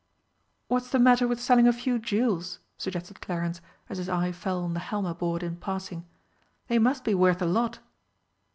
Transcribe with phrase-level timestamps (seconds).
[0.67, 4.73] "What's the matter with selling a few jewels?" suggested Clarence, as his eye fell on
[4.73, 6.07] the Halma board in passing,
[6.69, 7.77] "they must be worth a lot."